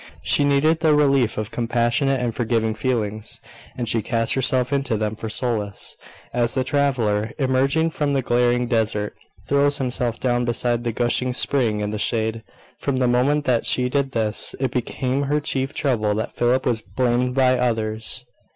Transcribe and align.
She 0.23 0.43
needed 0.43 0.79
the 0.79 0.95
relief 0.95 1.37
of 1.37 1.51
compassionate 1.51 2.19
and 2.19 2.33
forgiving 2.33 2.73
feelings; 2.73 3.39
and 3.77 3.87
she 3.87 4.01
cast 4.01 4.33
herself 4.33 4.73
into 4.73 4.97
them 4.97 5.15
for 5.15 5.29
solace, 5.29 5.95
as 6.33 6.55
the 6.55 6.63
traveller, 6.63 7.33
emerging 7.37 7.91
from 7.91 8.13
the 8.13 8.23
glaring 8.23 8.65
desert, 8.65 9.13
throws 9.47 9.77
himself 9.77 10.19
down 10.19 10.43
beside 10.43 10.85
the 10.85 10.91
gushing 10.91 11.35
spring 11.35 11.81
in 11.81 11.91
the 11.91 11.99
shade. 11.99 12.41
From 12.79 12.97
the 12.97 13.07
moment 13.07 13.45
that 13.45 13.67
she 13.67 13.89
did 13.89 14.13
this, 14.13 14.55
it 14.59 14.71
became 14.71 15.21
her 15.25 15.39
chief 15.39 15.71
trouble 15.71 16.15
that 16.15 16.33
Philip 16.35 16.65
was 16.65 16.81
blamed 16.81 17.35
by 17.35 17.59
others. 17.59 18.25